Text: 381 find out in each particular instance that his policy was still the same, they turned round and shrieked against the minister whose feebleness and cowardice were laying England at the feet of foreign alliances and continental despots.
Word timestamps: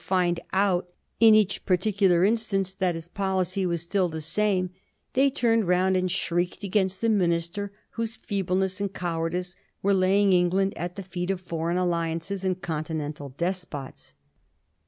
381 0.03 0.47
find 0.49 0.51
out 0.63 0.89
in 1.19 1.35
each 1.35 1.63
particular 1.63 2.25
instance 2.25 2.73
that 2.73 2.95
his 2.95 3.07
policy 3.07 3.67
was 3.67 3.83
still 3.83 4.09
the 4.09 4.19
same, 4.19 4.71
they 5.13 5.29
turned 5.29 5.67
round 5.67 5.95
and 5.95 6.09
shrieked 6.09 6.63
against 6.63 7.01
the 7.01 7.07
minister 7.07 7.71
whose 7.91 8.15
feebleness 8.15 8.81
and 8.81 8.95
cowardice 8.95 9.55
were 9.83 9.93
laying 9.93 10.33
England 10.33 10.73
at 10.75 10.95
the 10.95 11.03
feet 11.03 11.29
of 11.29 11.39
foreign 11.39 11.77
alliances 11.77 12.43
and 12.43 12.63
continental 12.63 13.29
despots. 13.37 14.15